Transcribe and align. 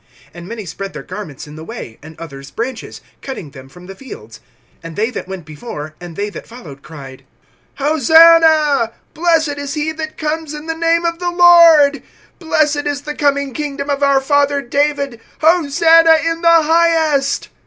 (8)And 0.33 0.47
many 0.47 0.65
spread 0.65 0.93
their 0.93 1.03
garments 1.03 1.45
in 1.45 1.55
the 1.55 1.63
way, 1.63 1.99
and 2.01 2.19
others 2.19 2.49
branches, 2.49 3.01
cutting 3.21 3.51
them 3.51 3.69
from 3.69 3.85
the 3.85 3.93
fields[11:8]. 3.93 4.39
(9)And 4.83 4.95
they 4.95 5.11
that 5.11 5.27
went 5.27 5.45
before, 5.45 5.93
and 6.01 6.15
they 6.15 6.31
that 6.31 6.47
followed, 6.47 6.81
cried: 6.81 7.23
Hosanna! 7.75 8.93
blessed 9.13 9.59
is 9.59 9.75
he 9.75 9.91
that 9.91 10.17
comes 10.17 10.55
in 10.55 10.65
the 10.65 10.73
name 10.73 11.05
of 11.05 11.19
the 11.19 11.29
Lord; 11.29 12.01
(10)blessed 12.39 12.87
is 12.87 13.03
the 13.03 13.13
coming 13.13 13.53
kingdom 13.53 13.91
of 13.91 14.01
our 14.01 14.21
father 14.21 14.59
David; 14.63 15.21
Hosanna 15.39 16.17
in 16.25 16.41
the 16.41 16.49
highest! 16.63 17.49